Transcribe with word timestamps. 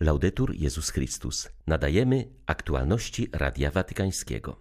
Laudetur 0.00 0.54
Jezus 0.54 0.90
Chrystus. 0.90 1.48
Nadajemy 1.66 2.28
aktualności 2.46 3.28
Radia 3.32 3.70
Watykańskiego. 3.70 4.56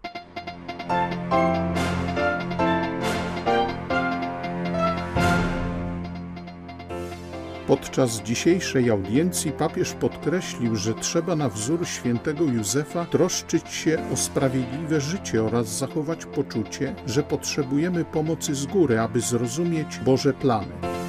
Podczas 7.68 8.22
dzisiejszej 8.22 8.90
audiencji 8.90 9.52
papież 9.52 9.94
podkreślił, 9.94 10.76
że 10.76 10.94
trzeba 10.94 11.36
na 11.36 11.50
wzór 11.50 11.88
świętego 11.88 12.44
Józefa 12.44 13.06
troszczyć 13.06 13.70
się 13.70 14.10
o 14.14 14.18
sprawiedliwe 14.18 15.02
życie 15.02 15.44
oraz 15.44 15.78
zachować 15.78 16.26
poczucie, 16.26 16.96
że 17.08 17.24
potrzebujemy 17.24 18.06
pomocy 18.06 18.56
z 18.56 18.66
góry, 18.66 19.00
aby 19.00 19.22
zrozumieć 19.22 20.00
Boże 20.06 20.34
plany. 20.34 21.05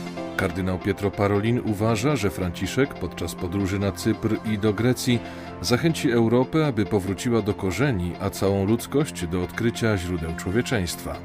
Kardynał 0.46 0.78
Pietro 0.78 1.10
Parolin 1.10 1.60
uważa, 1.64 2.16
że 2.16 2.30
Franciszek 2.30 2.94
podczas 2.94 3.34
podróży 3.34 3.78
na 3.78 3.92
Cypr 3.92 4.36
i 4.44 4.58
do 4.58 4.72
Grecji 4.72 5.18
zachęci 5.60 6.10
Europę, 6.10 6.66
aby 6.66 6.86
powróciła 6.86 7.42
do 7.42 7.54
korzeni, 7.54 8.12
a 8.20 8.30
całą 8.30 8.66
ludzkość 8.66 9.26
do 9.26 9.42
odkrycia 9.42 9.96
źródeł 9.96 10.34
człowieczeństwa. 10.36 11.16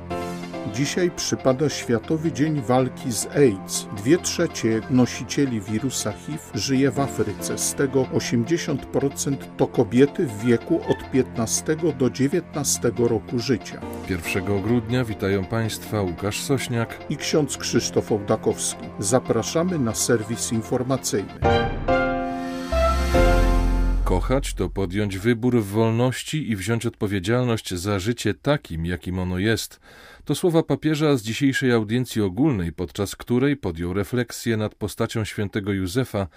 Dzisiaj 0.73 1.11
przypada 1.11 1.69
Światowy 1.69 2.31
Dzień 2.31 2.61
Walki 2.61 3.11
z 3.11 3.25
AIDS. 3.25 3.87
Dwie 3.97 4.17
trzecie 4.17 4.81
nosicieli 4.89 5.61
wirusa 5.61 6.11
HIV 6.11 6.39
żyje 6.53 6.91
w 6.91 6.99
Afryce, 6.99 7.57
z 7.57 7.73
tego 7.73 8.03
80% 8.03 9.35
to 9.57 9.67
kobiety 9.67 10.27
w 10.27 10.45
wieku 10.45 10.81
od 10.87 11.11
15 11.11 11.75
do 11.99 12.09
19 12.09 12.91
roku 12.97 13.39
życia. 13.39 13.81
1 14.09 14.61
grudnia 14.61 15.03
witają 15.03 15.45
Państwa 15.45 16.01
Łukasz 16.01 16.41
Sośniak 16.41 16.99
i 17.09 17.17
ksiądz 17.17 17.57
Krzysztof 17.57 18.11
Ołdakowski. 18.11 18.85
Zapraszamy 18.99 19.79
na 19.79 19.95
serwis 19.95 20.51
informacyjny. 20.51 21.33
Kochać 24.11 24.53
to 24.53 24.69
podjąć 24.69 25.17
wybór 25.17 25.61
w 25.61 25.65
wolności 25.65 26.51
i 26.51 26.55
wziąć 26.55 26.85
odpowiedzialność 26.85 27.73
za 27.73 27.99
życie 27.99 28.33
takim, 28.33 28.85
jakim 28.85 29.19
ono 29.19 29.37
jest. 29.37 29.79
To 30.25 30.35
słowa 30.35 30.63
papieża 30.63 31.17
z 31.17 31.21
dzisiejszej 31.21 31.71
audiencji 31.71 32.21
ogólnej, 32.21 32.73
podczas 32.73 33.15
której 33.15 33.57
podjął 33.57 33.93
refleksję 33.93 34.57
nad 34.57 34.75
postacią 34.75 35.25
świętego 35.25 35.73
Józefa, 35.73 36.27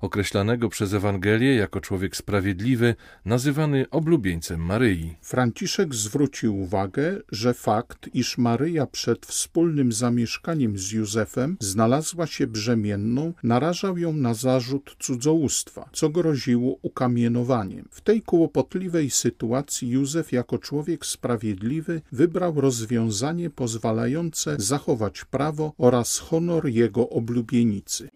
określanego 0.00 0.68
przez 0.68 0.94
Ewangelię 0.94 1.54
jako 1.54 1.80
człowiek 1.80 2.16
sprawiedliwy, 2.16 2.94
nazywany 3.24 3.86
oblubieńcem 3.90 4.60
Maryi. 4.60 5.16
Franciszek 5.22 5.94
zwrócił 5.94 6.60
uwagę, 6.60 7.20
że 7.32 7.54
fakt, 7.54 8.08
iż 8.14 8.38
Maryja 8.38 8.86
przed 8.86 9.26
wspólnym 9.26 9.92
zamieszkaniem 9.92 10.78
z 10.78 10.92
Józefem 10.92 11.56
znalazła 11.60 12.26
się 12.26 12.46
brzemienną, 12.46 13.32
narażał 13.42 13.98
ją 13.98 14.12
na 14.12 14.34
zarzut 14.34 14.96
cudzołóstwa, 14.98 15.90
co 15.92 16.08
groziło 16.08 16.76
ukamienowaniem. 16.82 17.88
W 17.90 18.00
tej 18.00 18.22
kłopotliwej 18.22 19.10
sytuacji 19.10 19.88
Józef 19.88 20.32
jako 20.32 20.58
człowiek 20.58 21.06
sprawiedliwy 21.06 22.02
wybrał 22.12 22.60
rozwiązanie 22.60 23.50
pozwalające 23.50 24.56
zachować 24.58 25.24
prawo 25.24 25.72
oraz 25.78 26.18
honor 26.18 26.68
jego 26.68 27.08
oblubienicy. 27.08 28.08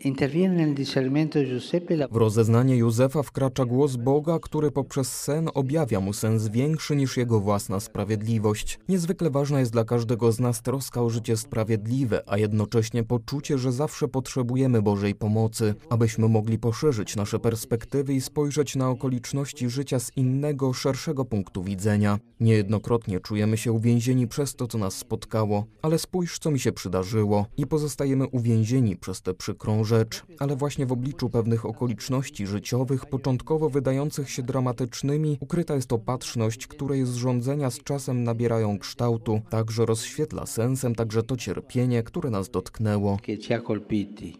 W 2.10 2.16
rozeznanie 2.16 2.76
Józefa 2.76 3.22
wkracza 3.22 3.64
głos 3.64 3.96
Boga, 3.96 4.38
który 4.38 4.70
poprzez 4.70 5.20
sen 5.20 5.48
objawia 5.54 6.00
mu 6.00 6.12
sens 6.12 6.48
większy 6.48 6.96
niż 6.96 7.16
jego 7.16 7.40
własna 7.40 7.80
sprawiedliwość. 7.80 8.78
Niezwykle 8.88 9.30
ważna 9.30 9.60
jest 9.60 9.72
dla 9.72 9.84
każdego 9.84 10.32
z 10.32 10.40
nas 10.40 10.62
troska 10.62 11.02
o 11.02 11.10
życie 11.10 11.36
sprawiedliwe, 11.36 12.22
a 12.26 12.38
jednocześnie 12.38 13.04
poczucie, 13.04 13.58
że 13.58 13.72
zawsze 13.72 14.08
potrzebujemy 14.08 14.82
Bożej 14.82 15.14
pomocy, 15.14 15.74
abyśmy 15.90 16.28
mogli 16.28 16.58
poszerzyć 16.58 17.16
nasze 17.16 17.38
perspektywy 17.38 18.14
i 18.14 18.20
spojrzeć 18.20 18.76
na 18.76 18.90
okoliczności 18.90 19.70
życia 19.70 19.98
z 20.00 20.16
innego, 20.16 20.72
szerszego 20.72 21.24
punktu 21.24 21.62
widzenia. 21.62 22.18
Niejednokrotnie 22.40 23.20
czujemy 23.20 23.56
się 23.56 23.72
uwięzieni 23.72 24.28
przez 24.28 24.54
to, 24.54 24.66
co 24.66 24.78
nas 24.78 24.94
spotkało, 24.94 25.64
ale 25.82 25.98
spójrz, 25.98 26.38
co 26.38 26.50
mi 26.50 26.60
się 26.60 26.72
przydarzyło 26.72 27.46
i 27.56 27.66
pozostajemy 27.66 28.26
uwięzieni 28.28 28.96
przez 28.96 29.22
tę 29.22 29.34
przykrą 29.34 29.84
rzecz, 29.84 30.24
ale 30.38 30.56
właśnie 30.56 30.86
w 30.86 30.92
obliczu 30.92 31.30
pewnych 31.30 31.63
okoliczności 31.66 32.46
życiowych, 32.46 33.06
początkowo 33.06 33.70
wydających 33.70 34.30
się 34.30 34.42
dramatycznymi, 34.42 35.38
ukryta 35.40 35.74
jest 35.74 35.92
opatrzność, 35.92 36.66
której 36.66 37.06
zrządzenia 37.06 37.70
z 37.70 37.78
czasem 37.78 38.24
nabierają 38.24 38.78
kształtu, 38.78 39.40
także 39.50 39.86
rozświetla 39.86 40.46
sensem 40.46 40.94
także 40.94 41.22
to 41.22 41.36
cierpienie, 41.36 42.02
które 42.02 42.30
nas 42.30 42.50
dotknęło. 42.50 43.18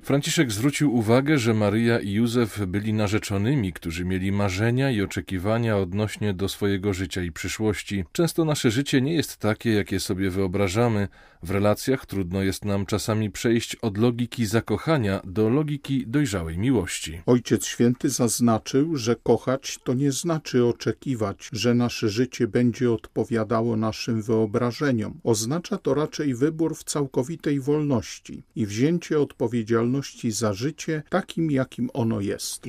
Franciszek 0.02 0.52
zwrócił 0.52 0.94
uwagę, 0.94 1.38
że 1.38 1.54
Maryja 1.54 2.00
i 2.00 2.12
Józef 2.12 2.66
byli 2.66 2.92
narzeczonymi, 2.92 3.72
którzy 3.72 4.04
mieli 4.04 4.32
marzenia 4.32 4.90
i 4.90 5.02
oczekiwania 5.02 5.76
odnośnie 5.78 6.34
do 6.34 6.48
swojego 6.48 6.94
życia 6.94 7.22
i 7.22 7.32
przyszłości. 7.32 8.04
Często 8.12 8.44
nasze 8.44 8.70
życie 8.70 9.00
nie 9.00 9.14
jest 9.14 9.36
takie, 9.36 9.70
jakie 9.70 10.00
sobie 10.00 10.30
wyobrażamy. 10.30 11.08
W 11.42 11.50
relacjach 11.50 12.06
trudno 12.06 12.42
jest 12.42 12.64
nam 12.64 12.86
czasami 12.86 13.30
przejść 13.30 13.76
od 13.76 13.98
logiki 13.98 14.46
zakochania 14.46 15.20
do 15.24 15.48
logiki 15.48 16.04
dojrzałej 16.06 16.58
miłości. 16.58 17.13
Ojciec 17.26 17.66
Święty 17.66 18.10
zaznaczył, 18.10 18.97
że 18.97 19.16
kochać 19.16 19.78
to 19.84 19.94
nie 19.94 20.12
znaczy 20.12 20.64
oczekiwać, 20.64 21.48
że 21.52 21.75
nasze 21.75 22.08
życie 22.08 22.48
będzie 22.48 22.92
odpowiadało 22.92 23.76
naszym 23.76 24.22
wyobrażeniom. 24.22 25.20
Oznacza 25.25 25.78
to 25.78 25.94
raczej 25.94 26.34
wybór 26.34 26.76
w 26.76 26.84
całkowitej 26.84 27.60
wolności 27.60 28.42
i 28.56 28.66
wzięcie 28.66 29.20
odpowiedzialności 29.20 30.30
za 30.30 30.52
życie 30.52 31.02
takim, 31.10 31.50
jakim 31.50 31.91
ono 31.92 32.20
jest. 32.20 32.62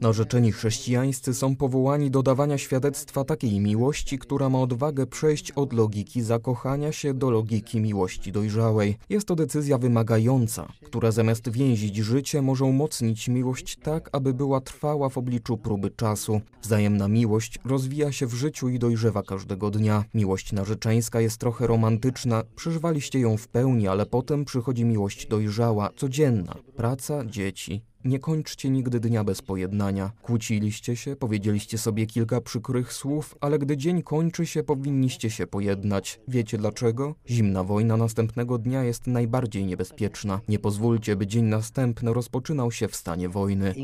Narzeczeni 0.00 0.52
chrześcijańscy 0.52 1.34
są 1.34 1.56
powołani 1.56 2.10
do 2.10 2.22
dawania 2.22 2.58
świadectwa 2.58 3.24
takiej 3.24 3.60
miłości, 3.60 4.18
która 4.18 4.48
ma 4.48 4.60
odwagę 4.60 5.06
przejść 5.06 5.52
od 5.52 5.72
logiki 5.72 6.22
zakochania 6.22 6.92
się 6.92 7.14
do 7.14 7.30
logiki 7.30 7.80
miłości 7.80 8.32
dojrzałej. 8.32 8.96
Jest 9.08 9.28
to 9.28 9.36
decyzja 9.36 9.78
wymagająca, 9.78 10.68
która 10.84 11.10
zamiast 11.10 11.50
więzić 11.58 11.96
życie 11.96 12.42
może 12.42 12.64
umocnić 12.64 13.28
miłość 13.28 13.76
tak, 13.76 14.08
aby 14.12 14.34
była 14.34 14.60
trwała 14.60 15.08
w 15.08 15.18
obliczu 15.18 15.56
próby 15.56 15.90
czasu. 15.90 16.40
Wzajemna 16.62 17.08
miłość 17.08 17.58
rozwija 17.64 18.12
się 18.12 18.26
w 18.26 18.34
życiu 18.34 18.68
i 18.68 18.78
dojrzewa 18.78 19.22
każdego 19.22 19.70
dnia. 19.70 20.04
Miłość 20.14 20.52
narzeczeńska 20.52 21.20
jest 21.20 21.38
trochę 21.38 21.66
romantyczna, 21.66 22.42
przeżywaliście 22.56 23.20
ją 23.20 23.36
w 23.36 23.48
pełni, 23.48 23.88
ale 23.88 24.06
potem 24.06 24.44
przychodzi 24.44 24.84
miłość 24.84 25.26
dojrzała, 25.26 25.90
codzienna. 25.96 26.54
Praca, 26.76 27.24
dzieci, 27.24 27.84
nie 28.04 28.18
kończcie 28.18 28.70
nigdy 28.70 29.00
dnia 29.00 29.24
bez 29.24 29.42
pojednania. 29.42 30.12
Kłóciliście 30.22 30.96
się, 30.96 31.16
powiedzieliście 31.16 31.78
sobie 31.78 32.06
kilka 32.06 32.40
przykrych 32.40 32.92
słów, 32.92 33.36
ale 33.40 33.58
gdy 33.58 33.76
dzień 33.76 34.02
kończy 34.02 34.46
się, 34.46 34.62
powinniście 34.62 35.30
się 35.30 35.46
pojednać. 35.46 36.20
Wiecie 36.28 36.58
dlaczego? 36.58 37.14
Zimna 37.30 37.64
wojna 37.64 37.96
następnego 37.96 38.58
dnia 38.58 38.84
jest 38.84 39.06
najbardziej 39.06 39.64
niebezpieczna. 39.64 40.40
Nie 40.48 40.58
pozwólcie, 40.58 41.16
by 41.16 41.26
dzień 41.26 41.44
następny 41.44 42.12
rozpoczynał 42.14 42.72
się 42.72 42.88
w 42.88 42.96
stanie 42.96 43.28
wojny. 43.28 43.74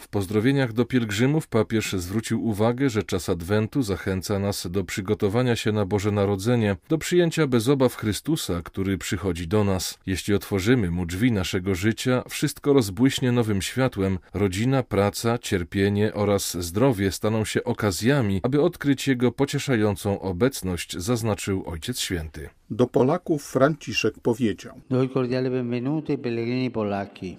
W 0.00 0.08
pozdrowieniach 0.08 0.72
do 0.72 0.84
pielgrzymów 0.84 1.48
papież 1.48 1.92
zwrócił 1.92 2.46
uwagę, 2.46 2.90
że 2.90 3.02
czas 3.02 3.28
Adwentu 3.28 3.82
zachęca 3.82 4.38
nas 4.38 4.66
do 4.70 4.84
przygotowania 4.84 5.56
się 5.56 5.72
na 5.72 5.86
Boże 5.86 6.10
Narodzenie, 6.10 6.76
do 6.88 6.98
przyjęcia 6.98 7.46
bez 7.46 7.68
obaw 7.68 7.94
Chrystusa, 7.94 8.62
który 8.62 8.98
przychodzi 8.98 9.48
do 9.48 9.64
nas. 9.64 9.98
Jeśli 10.06 10.34
otworzymy 10.34 10.90
mu 10.90 11.06
drzwi 11.06 11.32
naszego 11.32 11.74
życia, 11.74 12.22
wszystko 12.28 12.72
rozbudzi 12.72 12.91
błyśnie 12.92 13.32
nowym 13.32 13.62
światłem, 13.62 14.18
rodzina, 14.34 14.82
praca, 14.82 15.38
cierpienie 15.38 16.14
oraz 16.14 16.56
zdrowie 16.64 17.12
staną 17.12 17.44
się 17.44 17.64
okazjami, 17.64 18.40
aby 18.42 18.62
odkryć 18.62 19.08
Jego 19.08 19.32
pocieszającą 19.32 20.20
obecność, 20.20 20.96
zaznaczył 20.98 21.62
Ojciec 21.66 22.00
Święty. 22.00 22.48
Do 22.74 22.86
Polaków 22.86 23.44
Franciszek 23.44 24.14
powiedział: 24.20 24.80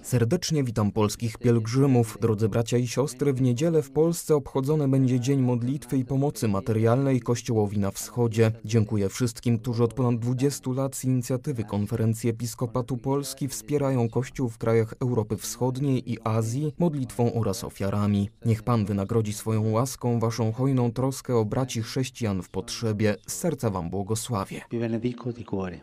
Serdecznie 0.01 0.63
witam 0.63 0.91
polskich 0.91 1.37
pielgrzymów. 1.37 2.17
Drodzy 2.21 2.49
bracia 2.49 2.77
i 2.77 2.87
siostry, 2.87 3.33
w 3.33 3.41
niedzielę 3.41 3.81
w 3.81 3.91
Polsce 3.91 4.35
obchodzony 4.35 4.87
będzie 4.87 5.19
Dzień 5.19 5.41
Modlitwy 5.41 5.97
i 5.97 6.05
Pomocy 6.05 6.47
Materialnej 6.47 7.19
Kościołowi 7.19 7.79
na 7.79 7.91
Wschodzie. 7.91 8.51
Dziękuję 8.65 9.09
wszystkim, 9.09 9.59
którzy 9.59 9.83
od 9.83 9.93
ponad 9.93 10.19
20 10.19 10.71
lat 10.71 10.95
z 10.95 11.05
inicjatywy 11.05 11.63
Konferencji 11.63 12.29
Episkopatu 12.29 12.97
Polski 12.97 13.47
wspierają 13.47 14.09
Kościół 14.09 14.49
w 14.49 14.57
krajach 14.57 14.93
Europy 15.01 15.37
Wschodniej 15.37 16.11
i 16.11 16.17
Azji 16.23 16.73
modlitwą 16.79 17.33
oraz 17.33 17.63
ofiarami. 17.63 18.29
Niech 18.45 18.63
Pan 18.63 18.85
wynagrodzi 18.85 19.33
swoją 19.33 19.71
łaską 19.71 20.19
waszą 20.19 20.51
hojną 20.51 20.91
troskę 20.91 21.35
o 21.35 21.45
braci 21.45 21.81
chrześcijan 21.81 22.41
w 22.41 22.49
potrzebie. 22.49 23.15
Z 23.27 23.33
serca 23.33 23.69
wam 23.69 23.89
błogosławię. 23.89 24.61
di 25.31 25.43
cuore. 25.43 25.81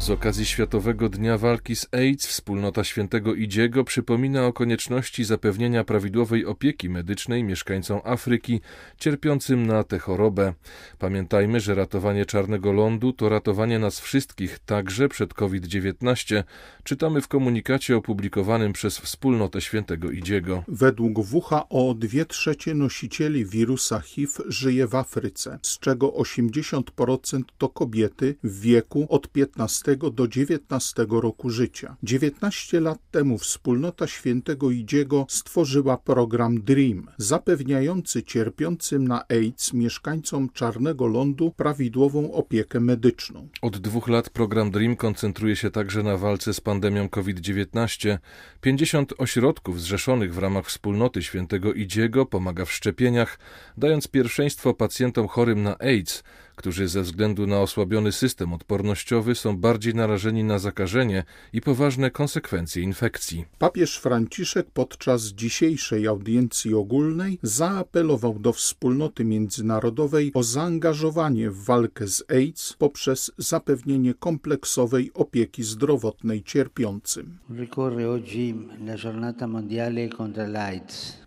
Z 0.00 0.10
okazji 0.10 0.46
Światowego 0.46 1.08
Dnia 1.08 1.38
Walki 1.38 1.76
z 1.76 1.86
AIDS 1.92 2.26
wspólnota 2.26 2.84
świętego 2.84 3.34
Idziego 3.34 3.84
przypomina 3.84 4.46
o 4.46 4.52
konieczności 4.52 5.24
zapewnienia 5.24 5.84
prawidłowej 5.84 6.46
opieki 6.46 6.88
medycznej 6.88 7.44
mieszkańcom 7.44 8.00
Afryki 8.04 8.60
cierpiącym 8.98 9.66
na 9.66 9.84
tę 9.84 9.98
chorobę. 9.98 10.54
Pamiętajmy, 10.98 11.60
że 11.60 11.74
ratowanie 11.74 12.26
czarnego 12.26 12.72
lądu 12.72 13.12
to 13.12 13.28
ratowanie 13.28 13.78
nas 13.78 14.00
wszystkich, 14.00 14.58
także 14.58 15.08
przed 15.08 15.34
COVID-19, 15.34 16.42
czytamy 16.84 17.20
w 17.20 17.28
komunikacie 17.28 17.96
opublikowanym 17.96 18.72
przez 18.72 18.98
wspólnotę 18.98 19.60
świętego 19.60 20.10
Idziego. 20.10 20.64
Według 20.68 21.18
WHO 21.18 21.94
dwie 21.98 22.24
trzecie 22.26 22.74
nosicieli 22.74 23.44
wirusa 23.44 24.00
HIV 24.00 24.32
żyje 24.46 24.86
w 24.86 24.94
Afryce, 24.94 25.58
z 25.62 25.78
czego 25.78 26.08
80% 26.08 27.42
to 27.58 27.68
kobiety 27.68 28.34
w 28.44 28.60
wieku 28.60 29.06
od 29.08 29.28
15 29.28 29.89
do 29.96 30.28
19 30.28 31.06
roku 31.10 31.50
życia. 31.50 31.96
19 32.02 32.80
lat 32.80 32.98
temu 33.10 33.38
wspólnota 33.38 34.06
świętego 34.06 34.70
Idziego 34.70 35.26
stworzyła 35.28 35.96
program 35.96 36.62
DREAM, 36.62 37.10
zapewniający 37.18 38.22
cierpiącym 38.22 39.08
na 39.08 39.24
AIDS 39.28 39.72
mieszkańcom 39.72 40.48
Czarnego 40.50 41.06
Lądu 41.06 41.50
prawidłową 41.50 42.32
opiekę 42.32 42.80
medyczną. 42.80 43.48
Od 43.62 43.78
dwóch 43.78 44.08
lat 44.08 44.30
program 44.30 44.70
DREAM 44.70 44.96
koncentruje 44.96 45.56
się 45.56 45.70
także 45.70 46.02
na 46.02 46.16
walce 46.16 46.54
z 46.54 46.60
pandemią 46.60 47.08
COVID-19. 47.08 48.18
50 48.60 49.12
ośrodków 49.18 49.80
zrzeszonych 49.80 50.34
w 50.34 50.38
ramach 50.38 50.66
wspólnoty 50.66 51.22
świętego 51.22 51.72
Idziego 51.72 52.26
pomaga 52.26 52.64
w 52.64 52.72
szczepieniach, 52.72 53.38
dając 53.76 54.08
pierwszeństwo 54.08 54.74
pacjentom 54.74 55.28
chorym 55.28 55.62
na 55.62 55.78
AIDS, 55.78 56.24
którzy 56.60 56.88
ze 56.88 57.02
względu 57.02 57.46
na 57.46 57.60
osłabiony 57.60 58.12
system 58.12 58.52
odpornościowy 58.52 59.34
są 59.34 59.56
bardziej 59.56 59.94
narażeni 59.94 60.44
na 60.44 60.58
zakażenie 60.58 61.24
i 61.52 61.60
poważne 61.60 62.10
konsekwencje 62.10 62.82
infekcji. 62.82 63.44
Papież 63.58 63.98
Franciszek 63.98 64.66
podczas 64.70 65.22
dzisiejszej 65.22 66.06
audiencji 66.06 66.74
ogólnej 66.74 67.38
zaapelował 67.42 68.38
do 68.38 68.52
wspólnoty 68.52 69.24
międzynarodowej 69.24 70.30
o 70.34 70.42
zaangażowanie 70.42 71.50
w 71.50 71.64
walkę 71.64 72.06
z 72.06 72.24
AIDS 72.28 72.72
poprzez 72.78 73.32
zapewnienie 73.38 74.14
kompleksowej 74.14 75.10
opieki 75.14 75.62
zdrowotnej 75.62 76.42
cierpiącym. 76.42 77.38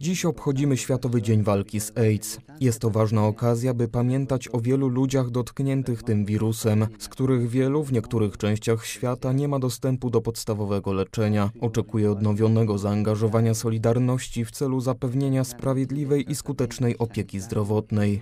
Dziś 0.01 0.25
obchodzimy 0.25 0.77
Światowy 0.77 1.21
Dzień 1.21 1.43
Walki 1.43 1.79
z 1.79 1.97
AIDS. 1.97 2.37
Jest 2.61 2.79
to 2.79 2.89
ważna 2.89 3.25
okazja, 3.25 3.73
by 3.73 3.87
pamiętać 3.87 4.49
o 4.51 4.61
wielu 4.61 4.87
ludziach 4.87 5.22
dotkniętych 5.31 6.03
tym 6.03 6.25
wirusem, 6.25 6.87
z 6.99 7.09
których 7.09 7.49
wielu 7.49 7.83
w 7.83 7.91
niektórych 7.91 8.37
częściach 8.37 8.85
świata 8.85 9.33
nie 9.33 9.47
ma 9.47 9.59
dostępu 9.59 10.09
do 10.09 10.21
podstawowego 10.21 10.93
leczenia. 10.93 11.49
Oczekuję 11.61 12.11
odnowionego 12.11 12.77
zaangażowania 12.77 13.53
Solidarności 13.53 14.45
w 14.45 14.51
celu 14.51 14.81
zapewnienia 14.81 15.43
sprawiedliwej 15.43 16.31
i 16.31 16.35
skutecznej 16.35 16.97
opieki 16.97 17.39
zdrowotnej. 17.39 18.21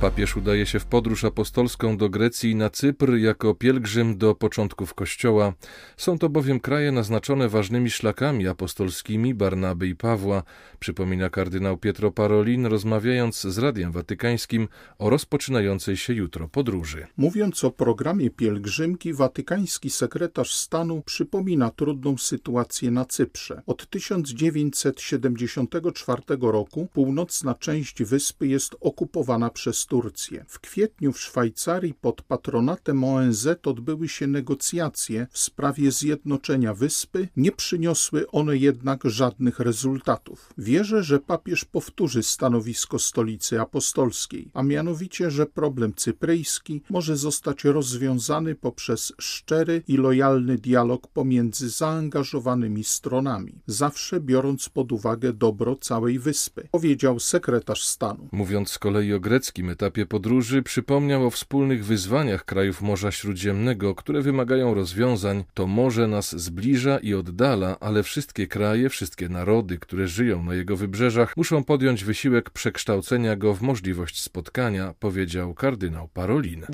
Papież 0.00 0.36
udaje 0.36 0.66
się 0.66 0.80
w 0.80 0.86
podróż 0.86 1.24
apostolską 1.24 1.96
do 1.96 2.08
Grecji 2.08 2.54
na 2.54 2.70
Cypr 2.70 3.14
jako 3.14 3.54
pielgrzym 3.54 4.18
do 4.18 4.34
początków 4.34 4.94
Kościoła. 4.94 5.52
Są 5.96 6.18
to 6.18 6.28
bowiem 6.28 6.60
kraje 6.60 6.92
naznaczone 6.92 7.48
ważnymi 7.48 7.90
szlakami 7.90 8.48
apostolskimi 8.48 9.34
Barnaby 9.34 9.88
i 9.88 9.96
Pawła, 9.96 10.42
przypomina 10.78 11.30
kardynał 11.30 11.78
Pietro 11.78 12.10
Parolin, 12.10 12.66
rozmawiając 12.66 13.40
z 13.40 13.58
Radiem 13.58 13.92
Watykańskim 13.92 14.68
o 14.98 15.10
rozpoczynającej 15.10 15.96
się 15.96 16.14
jutro 16.14 16.48
podróży. 16.48 17.06
Mówiąc 17.16 17.64
o 17.64 17.70
programie 17.70 18.30
pielgrzymki, 18.30 19.12
watykański 19.12 19.90
sekretarz 19.90 20.54
stanu 20.54 21.02
przypomina 21.06 21.70
trudną 21.70 22.18
sytuację 22.18 22.90
na 22.90 23.04
Cyprze. 23.04 23.62
Od 23.66 23.90
1974 23.90 26.22
roku 26.40 26.88
północna 26.92 27.54
część 27.54 28.02
wyspy 28.02 28.46
jest 28.46 28.76
okupowana 28.80 29.50
przez 29.50 29.89
Turcję. 29.90 30.44
W 30.48 30.60
kwietniu 30.60 31.12
w 31.12 31.20
Szwajcarii 31.20 31.94
pod 31.94 32.22
patronatem 32.22 33.04
ONZ 33.04 33.48
odbyły 33.66 34.08
się 34.08 34.26
negocjacje 34.26 35.26
w 35.30 35.38
sprawie 35.38 35.90
zjednoczenia 35.90 36.74
wyspy, 36.74 37.28
nie 37.36 37.52
przyniosły 37.52 38.30
one 38.30 38.56
jednak 38.56 39.00
żadnych 39.04 39.60
rezultatów. 39.60 40.52
Wierzę, 40.58 41.02
że 41.02 41.18
papież 41.18 41.64
powtórzy 41.64 42.22
stanowisko 42.22 42.98
stolicy 42.98 43.60
apostolskiej, 43.60 44.50
a 44.54 44.62
mianowicie, 44.62 45.30
że 45.30 45.46
problem 45.46 45.94
cypryjski 45.94 46.82
może 46.90 47.16
zostać 47.16 47.64
rozwiązany 47.64 48.54
poprzez 48.54 49.12
szczery 49.20 49.82
i 49.88 49.96
lojalny 49.96 50.58
dialog 50.58 51.06
pomiędzy 51.06 51.70
zaangażowanymi 51.70 52.84
stronami, 52.84 53.62
zawsze 53.66 54.20
biorąc 54.20 54.68
pod 54.68 54.92
uwagę 54.92 55.32
dobro 55.32 55.76
całej 55.76 56.18
wyspy, 56.18 56.68
powiedział 56.72 57.20
sekretarz 57.20 57.84
stanu. 57.84 58.28
Mówiąc 58.32 58.70
z 58.70 58.78
kolei 58.78 59.12
o 59.12 59.20
greckim 59.20 59.70
etapie 59.80 60.06
podróży 60.06 60.62
przypomniał 60.62 61.26
o 61.26 61.30
wspólnych 61.30 61.84
wyzwaniach 61.84 62.44
krajów 62.44 62.82
Morza 62.82 63.10
Śródziemnego, 63.10 63.94
które 63.94 64.22
wymagają 64.22 64.74
rozwiązań. 64.74 65.44
To 65.54 65.66
morze 65.66 66.06
nas 66.06 66.36
zbliża 66.36 66.98
i 66.98 67.14
oddala, 67.14 67.76
ale 67.80 68.02
wszystkie 68.02 68.46
kraje, 68.46 68.88
wszystkie 68.88 69.28
narody, 69.28 69.78
które 69.78 70.06
żyją 70.06 70.42
na 70.42 70.54
jego 70.54 70.76
wybrzeżach, 70.76 71.36
muszą 71.36 71.64
podjąć 71.64 72.04
wysiłek 72.04 72.50
przekształcenia 72.50 73.36
go 73.36 73.54
w 73.54 73.62
możliwość 73.62 74.22
spotkania, 74.22 74.94
powiedział 74.98 75.54
kardynał 75.54 76.08
Parolin. 76.08 76.64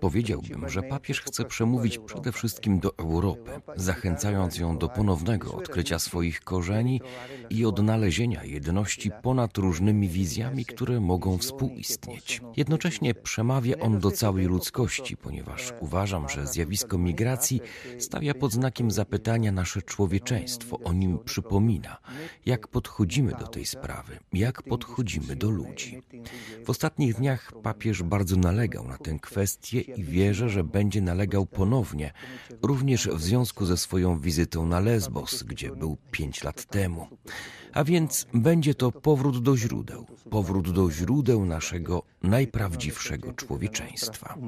Powiedziałbym, 0.00 0.68
że 0.68 0.82
papież 0.82 1.20
chce 1.20 1.44
przemówić 1.44 1.98
przede 1.98 2.32
wszystkim 2.32 2.80
do 2.80 2.96
Europy, 2.98 3.50
zachęcając 3.76 4.58
ją 4.58 4.78
do 4.78 4.88
ponownego 4.88 5.54
odkrycia 5.54 5.98
swoich 5.98 6.40
korzeni 6.40 7.00
i 7.50 7.66
odnalezienia 7.66 8.44
jedności 8.44 9.10
ponad 9.22 9.58
różnymi 9.58 10.08
wizjami, 10.08 10.64
które 10.64 11.00
mogą 11.00 11.38
współistnieć. 11.38 12.40
Jednocześnie 12.56 13.14
przemawia 13.14 13.78
on 13.78 13.98
do 13.98 14.10
całej 14.10 14.46
ludzkości, 14.46 15.16
ponieważ 15.16 15.72
uważam, 15.80 16.28
że 16.28 16.46
zjawisko 16.46 16.98
migracji 16.98 17.60
stawia 17.98 18.34
pod 18.34 18.52
znakiem 18.52 18.90
zapytania 18.90 19.52
nasze 19.52 19.82
człowieczeństwo, 19.82 20.78
o 20.84 20.92
nim 20.92 21.18
przypomina, 21.24 21.98
jak 22.46 22.68
podchodzimy 22.68 23.32
do 23.32 23.46
tej 23.46 23.66
sprawy, 23.66 24.18
jak 24.32 24.62
podchodzimy 24.62 25.36
do 25.36 25.50
ludzi. 25.50 26.02
W 26.64 26.70
ostatnich 26.70 27.14
dniach 27.14 27.52
papież 27.62 28.02
bardzo 28.02 28.36
nalegał 28.36 28.88
na 28.88 28.98
tę 29.04 29.18
kwestię 29.22 29.80
i 29.80 30.04
wierzę, 30.04 30.48
że 30.48 30.64
będzie 30.64 31.00
nalegał 31.00 31.46
ponownie, 31.46 32.12
również 32.62 33.08
w 33.08 33.22
związku 33.22 33.66
ze 33.66 33.76
swoją 33.76 34.20
wizytą 34.20 34.66
na 34.66 34.80
Lesbos, 34.80 35.42
gdzie 35.42 35.70
był 35.70 35.96
pięć 36.10 36.44
lat 36.44 36.64
temu. 36.64 37.06
A 37.72 37.84
więc 37.84 38.26
będzie 38.34 38.74
to 38.74 38.92
powrót 38.92 39.42
do 39.42 39.56
źródeł, 39.56 40.06
powrót 40.30 40.70
do 40.70 40.90
źródeł 40.90 41.44
naszego 41.44 42.02
najprawdziwszego 42.22 43.32
człowieczeństwa. 43.32 44.38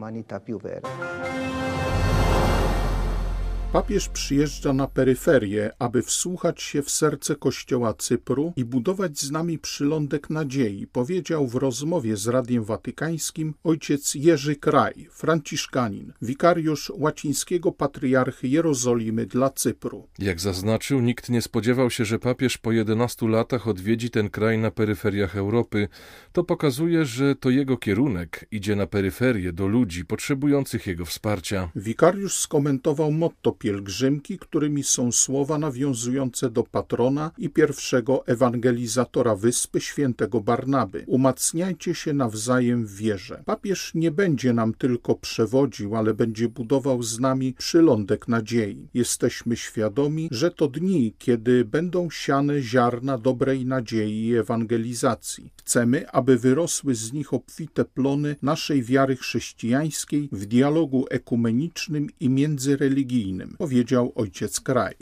Papież 3.73 4.09
przyjeżdża 4.09 4.73
na 4.73 4.87
peryferię, 4.87 5.71
aby 5.79 6.03
wsłuchać 6.03 6.63
się 6.63 6.83
w 6.83 6.91
serce 6.91 7.37
kościoła 7.37 7.95
Cypru 7.95 8.53
i 8.57 8.65
budować 8.65 9.19
z 9.19 9.31
nami 9.31 9.59
przylądek 9.59 10.31
nadziei, 10.31 10.87
powiedział 10.87 11.47
w 11.47 11.55
rozmowie 11.55 12.17
z 12.17 12.27
Radiem 12.27 12.65
Watykańskim 12.65 13.55
ojciec 13.65 14.15
Jerzy 14.15 14.57
Kraj, 14.57 15.09
franciszkanin, 15.11 16.13
wikariusz 16.23 16.93
łacińskiego 16.95 17.73
patriarchy 17.73 18.49
Jerozolimy 18.49 19.27
dla 19.27 19.51
Cypru. 19.51 20.09
Jak 20.19 20.41
zaznaczył, 20.41 21.01
nikt 21.01 21.29
nie 21.29 21.43
spodziewał 21.43 21.91
się, 21.91 22.05
że 22.05 22.19
papież 22.19 22.59
po 22.59 22.73
11 22.73 23.29
latach 23.29 23.69
odwiedzi 23.69 24.11
ten 24.11 24.31
kraj 24.31 24.59
na 24.59 24.71
peryferiach 24.71 25.37
Europy. 25.37 25.89
To 26.33 26.45
pokazuje, 26.45 27.05
że 27.05 27.35
to 27.35 27.51
jego 27.51 27.77
kierunek 27.77 28.47
idzie 28.51 28.77
na 28.77 28.87
peryferię 28.87 29.53
do 29.53 29.67
ludzi 29.67 30.05
potrzebujących 30.05 30.87
jego 30.87 31.05
wsparcia. 31.05 31.71
Wikariusz 31.77 32.37
skomentował 32.37 33.13
motto 33.13 33.56
pielgrzymki, 33.59 34.39
którymi 34.39 34.85
są 34.85 35.13
słowa 35.13 35.59
nawiązujące 35.59 36.51
do 36.51 36.63
patrona 36.63 37.31
i 37.39 37.51
pierwszego 37.51 38.27
ewangelizatora 38.27 39.37
wyspy 39.37 39.81
świętego 39.81 40.41
Barnaby. 40.41 41.05
Umacniajcie 41.07 41.95
się 41.95 42.13
nawzajem 42.13 42.87
w 42.87 42.95
wierze. 42.95 43.43
Papież 43.45 43.91
nie 43.95 44.11
będzie 44.11 44.53
nam 44.53 44.75
tylko 44.75 45.15
przewodził, 45.15 45.97
ale 45.97 46.15
będzie 46.15 46.49
budował 46.49 47.03
z 47.03 47.21
nami 47.21 47.55
przylądek 47.59 48.29
nadziei. 48.29 48.89
Jesteśmy 48.95 49.57
świadomi, 49.57 50.29
że 50.31 50.51
to 50.51 50.69
dni, 50.69 51.15
kiedy 51.19 51.65
będą 51.65 52.11
siane 52.11 52.63
ziarna 52.63 53.19
dobrej 53.19 53.67
nadziei 53.67 54.27
i 54.27 54.37
ewangelizacji. 54.37 55.51
Chcemy, 55.57 56.11
aby 56.11 56.39
wyrosły 56.39 56.95
z 56.95 57.13
nich 57.13 57.35
obfite 57.35 57.85
plony 57.85 58.37
naszej 58.43 58.83
wiary 58.83 59.17
chrześcijańskiej 59.17 60.29
w 60.33 60.47
dialogu 60.47 61.07
ekumenicznym 61.11 62.07
i 62.21 62.29
międzyreligijnym 62.29 63.46
powiedział 63.59 64.13
ojciec 64.15 64.61
kraj. 64.61 64.95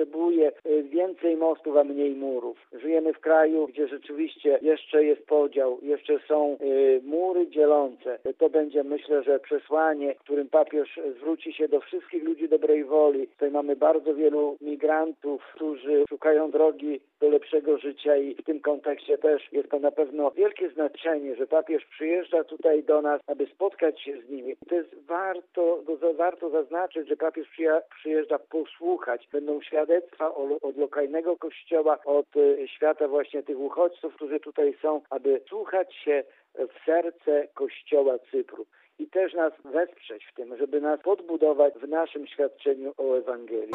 Potrzebuje 0.00 0.52
y, 0.66 0.82
więcej 0.82 1.36
mostów, 1.36 1.76
a 1.76 1.84
mniej 1.84 2.14
murów. 2.14 2.56
Żyjemy 2.72 3.12
w 3.12 3.20
kraju, 3.20 3.66
gdzie 3.66 3.88
rzeczywiście 3.88 4.58
jeszcze 4.62 5.04
jest 5.04 5.26
podział, 5.26 5.78
jeszcze 5.82 6.18
są 6.28 6.56
y, 6.60 7.00
mury 7.04 7.48
dzielące. 7.48 8.18
To 8.38 8.50
będzie 8.50 8.84
myślę, 8.84 9.22
że 9.22 9.40
przesłanie, 9.40 10.14
którym 10.14 10.48
papież 10.48 11.00
zwróci 11.16 11.52
się 11.52 11.68
do 11.68 11.80
wszystkich 11.80 12.24
ludzi 12.24 12.48
dobrej 12.48 12.84
woli. 12.84 13.28
Tutaj 13.28 13.50
mamy 13.50 13.76
bardzo 13.76 14.14
wielu 14.14 14.56
migrantów, 14.60 15.42
którzy 15.54 16.04
szukają 16.08 16.50
drogi 16.50 17.00
do 17.20 17.28
lepszego 17.28 17.78
życia 17.78 18.16
i 18.16 18.34
w 18.34 18.44
tym 18.44 18.60
kontekście 18.60 19.18
też 19.18 19.52
jest 19.52 19.70
to 19.70 19.78
na 19.78 19.90
pewno 19.90 20.30
wielkie 20.30 20.70
znaczenie, 20.70 21.36
że 21.36 21.46
papież 21.46 21.84
przyjeżdża 21.84 22.44
tutaj 22.44 22.82
do 22.82 23.02
nas, 23.02 23.20
aby 23.26 23.46
spotkać 23.46 24.00
się 24.00 24.20
z 24.20 24.30
nimi. 24.30 24.56
To 24.68 24.74
jest 24.74 24.94
warto, 25.06 25.82
warto 26.16 26.50
zaznaczyć, 26.50 27.08
że 27.08 27.16
papież 27.16 27.48
przyjeżdża 28.00 28.38
posłuchać. 28.38 29.28
Będą 29.32 29.60
świadectwa 29.90 30.34
od 30.62 30.76
lokalnego 30.76 31.36
kościoła, 31.36 31.98
od 32.04 32.26
e, 32.36 32.68
świata 32.68 33.08
właśnie 33.08 33.42
tych 33.42 33.58
uchodźców, 33.58 34.14
którzy 34.14 34.40
tutaj 34.40 34.74
są, 34.82 35.00
aby 35.10 35.40
słuchać 35.48 35.94
się 35.94 36.24
w 36.54 36.84
serce 36.84 37.48
kościoła 37.54 38.18
Cypru 38.30 38.66
i 38.98 39.06
też 39.06 39.34
nas 39.34 39.52
wesprzeć 39.64 40.24
w 40.24 40.34
tym, 40.34 40.56
żeby 40.56 40.80
nas 40.80 41.00
podbudować 41.00 41.74
w 41.74 41.88
naszym 41.88 42.26
świadczeniu 42.26 42.92
o 42.98 43.14
Ewangelii. 43.14 43.70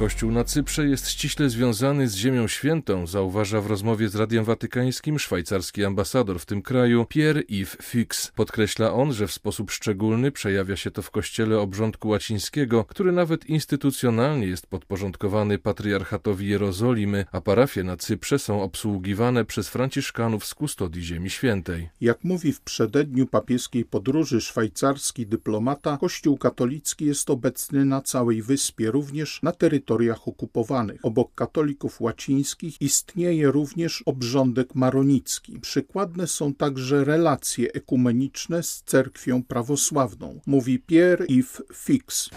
Kościół 0.00 0.30
na 0.30 0.44
Cyprze 0.44 0.86
jest 0.88 1.08
ściśle 1.08 1.50
związany 1.50 2.08
z 2.08 2.14
Ziemią 2.14 2.48
Świętą, 2.48 3.06
zauważa 3.06 3.60
w 3.60 3.66
rozmowie 3.66 4.08
z 4.08 4.14
Radiem 4.14 4.44
Watykańskim 4.44 5.18
szwajcarski 5.18 5.84
ambasador 5.84 6.40
w 6.40 6.46
tym 6.46 6.62
kraju 6.62 7.04
Pierre-Yves 7.04 7.76
Fix. 7.82 8.32
Podkreśla 8.34 8.92
on, 8.92 9.12
że 9.12 9.26
w 9.26 9.32
sposób 9.32 9.70
szczególny 9.70 10.32
przejawia 10.32 10.76
się 10.76 10.90
to 10.90 11.02
w 11.02 11.10
kościele 11.10 11.58
obrządku 11.58 12.08
łacińskiego, 12.08 12.84
który 12.84 13.12
nawet 13.12 13.46
instytucjonalnie 13.46 14.46
jest 14.46 14.66
podporządkowany 14.66 15.58
patriarchatowi 15.58 16.48
Jerozolimy, 16.48 17.24
a 17.32 17.40
parafie 17.40 17.84
na 17.84 17.96
Cyprze 17.96 18.38
są 18.38 18.62
obsługiwane 18.62 19.44
przez 19.44 19.68
franciszkanów 19.68 20.46
z 20.46 20.54
kustodii 20.54 21.02
Ziemi 21.02 21.30
Świętej. 21.30 21.88
Jak 22.00 22.24
mówi 22.24 22.52
w 22.52 22.60
przededniu 22.60 23.26
papieskiej 23.26 23.84
podróży 23.84 24.40
szwajcarski 24.40 25.26
dyplomata, 25.26 25.98
Kościół 26.00 26.38
katolicki 26.38 27.04
jest 27.04 27.30
obecny 27.30 27.84
na 27.84 28.00
całej 28.00 28.42
wyspie, 28.42 28.90
również 28.90 29.40
na 29.42 29.52
terytorium 29.52 29.89
terytoriach 29.90 30.28
okupowanych. 30.28 31.04
Obok 31.04 31.34
katolików 31.34 32.00
łacińskich 32.00 32.80
istnieje 32.80 33.50
również 33.50 34.02
obrządek 34.06 34.74
maronicki. 34.74 35.60
Przykładne 35.60 36.26
są 36.26 36.54
także 36.54 37.04
relacje 37.04 37.72
ekumeniczne 37.72 38.62
z 38.62 38.82
cerkwią 38.86 39.42
prawosławną, 39.42 40.40
mówi 40.46 40.78
Pierre-Yves 40.78 41.62
Fix. 41.74 42.30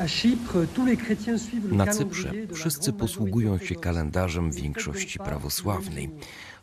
Na 1.71 1.87
Cyprze 1.87 2.31
wszyscy 2.53 2.93
posługują 2.93 3.57
się 3.57 3.75
kalendarzem 3.75 4.51
większości 4.51 5.19
prawosławnej. 5.19 6.09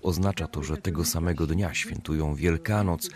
Oznacza 0.02 0.46
to, 0.46 0.62
że 0.62 0.76
tego 0.76 1.04
samego 1.04 1.46
dnia 1.46 1.74
świętują 1.74 2.34
Wielkanoc. 2.34 3.10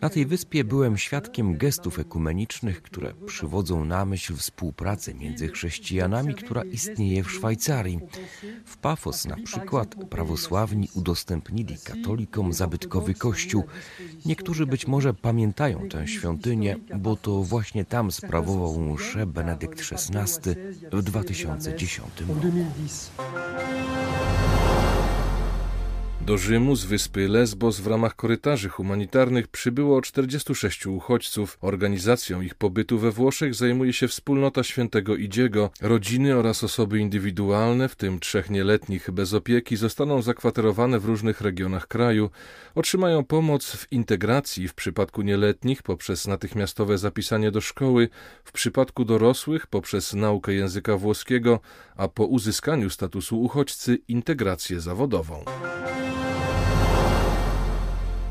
Na 0.00 0.08
tej 0.08 0.26
wyspie 0.26 0.64
byłem 0.64 0.98
świadkiem 0.98 1.56
gestów 1.56 1.98
ekumenicznych, 1.98 2.82
które 2.82 3.14
przywodzą 3.26 3.84
na 3.84 4.04
myśl 4.04 4.36
współpracę 4.36 5.14
między 5.14 5.48
chrześcijanami, 5.48 6.34
która 6.34 6.64
istnieje 6.64 7.24
w 7.24 7.30
Szwajcarii. 7.30 8.00
W 8.64 8.76
Pafos 8.76 9.24
na 9.24 9.36
przykład 9.44 9.94
prawosławni 10.10 10.88
udostępnili 10.94 11.76
katolikom 11.84 12.52
zabytkowy 12.52 13.14
kościół. 13.14 13.64
Niektórzy 14.26 14.66
być 14.66 14.86
może 14.86 15.14
pamiętają 15.14 15.88
tę 15.88 16.08
świątynię, 16.08 16.76
bo 16.98 17.16
to 17.16 17.42
właśnie 17.42 17.84
tam 17.84 18.12
sprawował 18.12 18.80
mszę 18.80 19.26
Benedykt 19.26 19.80
XVI 19.92 20.50
w 20.92 21.02
2010 21.02 22.08
roku. 22.20 22.34
Do 26.26 26.38
Rzymu 26.38 26.76
z 26.76 26.84
wyspy 26.84 27.28
Lesbos 27.28 27.80
w 27.80 27.86
ramach 27.86 28.16
korytarzy 28.16 28.68
humanitarnych 28.68 29.48
przybyło 29.48 30.02
46 30.02 30.86
uchodźców. 30.86 31.58
Organizacją 31.60 32.40
ich 32.40 32.54
pobytu 32.54 32.98
we 32.98 33.10
Włoszech 33.10 33.54
zajmuje 33.54 33.92
się 33.92 34.08
wspólnota 34.08 34.62
świętego 34.62 35.16
Idziego. 35.16 35.70
Rodziny 35.80 36.36
oraz 36.36 36.64
osoby 36.64 36.98
indywidualne, 36.98 37.88
w 37.88 37.96
tym 37.96 38.20
trzech 38.20 38.50
nieletnich 38.50 39.10
bez 39.10 39.34
opieki, 39.34 39.76
zostaną 39.76 40.22
zakwaterowane 40.22 40.98
w 40.98 41.04
różnych 41.04 41.40
regionach 41.40 41.88
kraju. 41.88 42.30
Otrzymają 42.74 43.24
pomoc 43.24 43.70
w 43.70 43.92
integracji 43.92 44.68
w 44.68 44.74
przypadku 44.74 45.22
nieletnich 45.22 45.82
poprzez 45.82 46.26
natychmiastowe 46.26 46.98
zapisanie 46.98 47.50
do 47.50 47.60
szkoły, 47.60 48.08
w 48.44 48.52
przypadku 48.52 49.04
dorosłych 49.04 49.66
poprzez 49.66 50.14
naukę 50.14 50.54
języka 50.54 50.96
włoskiego, 50.96 51.60
a 51.96 52.08
po 52.08 52.24
uzyskaniu 52.24 52.90
statusu 52.90 53.42
uchodźcy 53.42 53.98
integrację 54.08 54.80
zawodową. 54.80 55.44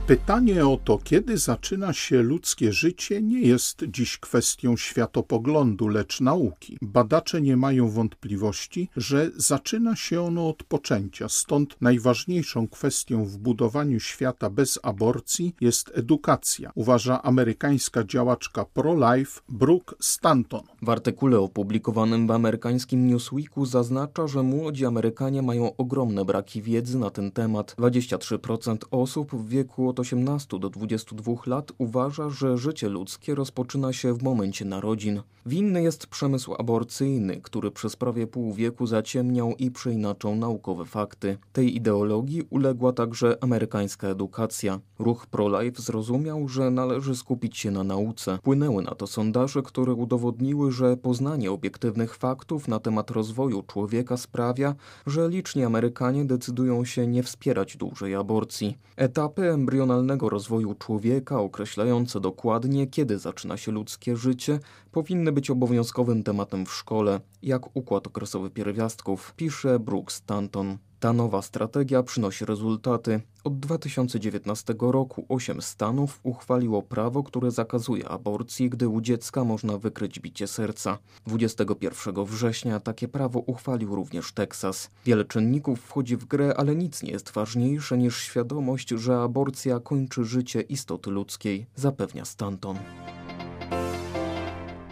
Pytanie 0.08 0.68
o 0.68 0.78
to, 0.84 0.98
kiedy 1.04 1.38
zaczyna 1.38 1.94
się 1.94 2.22
ludzkie 2.22 2.74
życie, 2.74 3.22
nie 3.22 3.42
jest 3.42 3.84
dziś 3.88 4.18
kwestią 4.18 4.78
światopoglądu, 4.78 5.88
lecz 5.88 6.22
nauki. 6.22 6.78
Badacze 6.82 7.42
nie 7.42 7.58
mają 7.58 7.90
wątpliwości, 7.90 8.90
że 8.98 9.32
zaczyna 9.36 9.96
się 9.96 10.22
ono 10.22 10.50
od 10.50 10.64
poczęcia, 10.64 11.30
stąd 11.30 11.76
najważniejszą 11.82 12.68
kwestią 12.68 13.26
w 13.26 13.38
budowaniu 13.38 14.00
świata 14.00 14.50
bez 14.50 14.80
aborcji 14.84 15.56
jest 15.62 15.92
edukacja, 15.94 16.72
uważa 16.76 17.22
amerykańska 17.22 18.04
działaczka 18.04 18.66
pro-life 18.66 19.42
Brooke 19.50 19.96
Stanton. 20.00 20.64
W 20.82 20.90
artykule 20.90 21.40
opublikowanym 21.40 22.28
w 22.28 22.32
amerykańskim 22.32 23.08
Newsweeku 23.08 23.66
zaznacza, 23.66 24.28
że 24.28 24.44
młodzi 24.44 24.86
Amerykanie 24.86 25.42
mają 25.42 25.76
ogromne 25.76 26.26
braki 26.26 26.62
wiedzy 26.62 27.00
na 27.00 27.10
ten 27.10 27.32
temat. 27.32 27.76
23% 27.80 28.78
osób 28.92 29.32
w 29.32 29.50
wieku 29.50 29.93
od 29.94 30.00
18 30.00 30.60
do 30.60 30.70
22 30.70 31.34
lat 31.46 31.72
uważa, 31.78 32.30
że 32.30 32.58
życie 32.58 32.90
ludzkie 32.90 33.36
rozpoczyna 33.36 33.94
się 33.94 34.14
w 34.14 34.24
momencie 34.24 34.66
narodzin. 34.66 35.22
Winny 35.46 35.84
jest 35.84 36.08
przemysł 36.08 36.56
aborcyjny, 36.58 37.42
który 37.42 37.72
przez 37.72 37.96
prawie 37.96 38.28
pół 38.28 38.54
wieku 38.54 38.88
zaciemniał 38.88 39.56
i 39.56 39.72
przeinaczał 39.72 40.36
naukowe 40.36 40.86
fakty. 40.86 41.38
Tej 41.54 41.76
ideologii 41.76 42.44
uległa 42.50 42.94
także 42.94 43.38
amerykańska 43.42 44.08
edukacja. 44.08 44.80
Ruch 45.00 45.28
pro-life 45.28 45.82
zrozumiał, 45.82 46.48
że 46.48 46.72
należy 46.72 47.16
skupić 47.16 47.58
się 47.58 47.72
na 47.72 47.84
nauce. 47.84 48.40
Płynęły 48.44 48.84
na 48.84 48.96
to 48.96 49.08
sondaże, 49.08 49.62
które 49.62 49.94
udowodniły, 49.94 50.72
że 50.72 50.98
poznanie 50.98 51.52
obiektywnych 51.52 52.16
faktów 52.16 52.68
na 52.68 52.80
temat 52.80 53.12
rozwoju 53.12 53.64
człowieka 53.64 54.18
sprawia, 54.18 54.76
że 55.08 55.30
liczni 55.30 55.64
Amerykanie 55.64 56.26
decydują 56.26 56.86
się 56.86 57.08
nie 57.08 57.24
wspierać 57.24 57.78
dłużej 57.78 58.16
aborcji. 58.16 58.78
Etapy 58.96 59.52
embrionalne 59.52 59.83
rozwoju 60.30 60.76
człowieka, 60.76 61.40
określające 61.40 62.20
dokładnie, 62.20 62.88
kiedy 62.88 63.20
zaczyna 63.20 63.58
się 63.58 63.72
ludzkie 63.72 64.18
życie, 64.18 64.60
powinny 64.92 65.32
być 65.32 65.50
obowiązkowym 65.50 66.24
tematem 66.24 66.66
w 66.66 66.74
szkole, 66.74 67.20
jak 67.44 67.76
układ 67.76 68.08
okresowy 68.08 68.50
pierwiastków, 68.50 69.34
pisze 69.38 69.80
Brooks 69.80 70.16
Stanton. 70.16 70.78
Ta 71.04 71.14
nowa 71.14 71.42
strategia 71.42 72.04
przynosi 72.04 72.46
rezultaty. 72.46 73.22
Od 73.44 73.60
2019 73.60 74.76
roku 74.80 75.26
osiem 75.30 75.62
stanów 75.62 76.20
uchwaliło 76.24 76.82
prawo, 76.82 77.24
które 77.24 77.52
zakazuje 77.52 78.10
aborcji, 78.10 78.70
gdy 78.70 78.88
u 78.88 79.02
dziecka 79.02 79.44
można 79.44 79.78
wykryć 79.78 80.20
bicie 80.20 80.48
serca. 80.48 80.98
21 81.28 82.26
września 82.26 82.80
takie 82.80 83.08
prawo 83.08 83.40
uchwalił 83.40 83.96
również 83.96 84.32
Teksas. 84.32 84.90
Wiele 85.06 85.26
czynników 85.26 85.80
wchodzi 85.80 86.18
w 86.18 86.26
grę, 86.26 86.54
ale 86.58 86.76
nic 86.76 87.04
nie 87.04 87.12
jest 87.12 87.32
ważniejsze 87.32 87.98
niż 87.98 88.18
świadomość, 88.18 88.90
że 88.90 89.18
aborcja 89.18 89.80
kończy 89.80 90.26
życie 90.26 90.62
istoty 90.62 91.12
ludzkiej, 91.12 91.66
zapewnia 91.76 92.26
Stanton. 92.26 92.78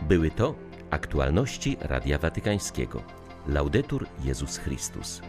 Były 0.08 0.32
to 0.32 0.56
aktualności 0.90 1.78
Radia 1.80 2.18
Watykańskiego. 2.18 3.02
Laudetur 3.48 4.08
Jezus 4.24 4.58
Chrystus. 4.58 5.22